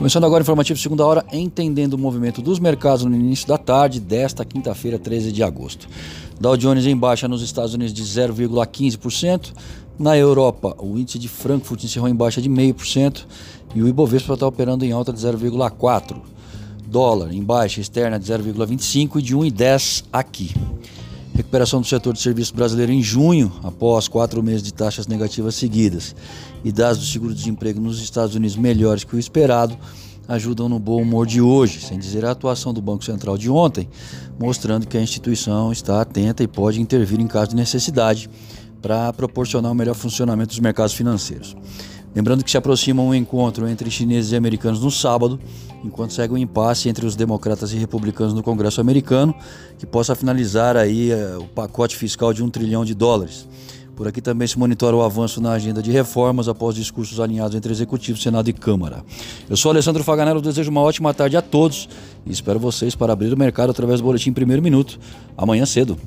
[0.00, 4.00] Começando agora o informativo segunda hora, entendendo o movimento dos mercados no início da tarde
[4.00, 5.86] desta quinta-feira, 13 de agosto.
[6.40, 9.52] Dow Jones em baixa nos Estados Unidos de 0,15%.
[9.98, 13.26] Na Europa, o índice de Frankfurt encerrou em baixa de 0,5%
[13.74, 16.16] e o Ibovespa está operando em alta de 0,4%.
[16.86, 20.54] Dólar em baixa externa de 0,25% e de 1,10% aqui.
[21.34, 26.14] Recuperação do setor de serviços brasileiro em junho, após quatro meses de taxas negativas seguidas,
[26.64, 29.76] e dados do seguro-desemprego nos Estados Unidos melhores que o esperado,
[30.28, 33.88] ajudam no bom humor de hoje, sem dizer a atuação do Banco Central de ontem,
[34.38, 38.30] mostrando que a instituição está atenta e pode intervir em caso de necessidade
[38.80, 41.56] para proporcionar o melhor funcionamento dos mercados financeiros.
[42.14, 45.38] Lembrando que se aproxima um encontro entre chineses e americanos no sábado,
[45.84, 49.34] enquanto segue um impasse entre os democratas e republicanos no Congresso americano,
[49.78, 53.46] que possa finalizar aí uh, o pacote fiscal de um trilhão de dólares.
[53.94, 57.70] Por aqui também se monitora o avanço na agenda de reformas após discursos alinhados entre
[57.70, 59.04] Executivo, Senado e Câmara.
[59.48, 61.86] Eu sou Alessandro Faganello, desejo uma ótima tarde a todos
[62.24, 64.98] e espero vocês para abrir o mercado através do Boletim Primeiro Minuto,
[65.36, 65.98] amanhã cedo.